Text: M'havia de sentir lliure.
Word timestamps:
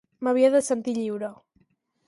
M'havia 0.27 0.49
de 0.55 0.61
sentir 0.69 0.95
lliure. 0.99 1.31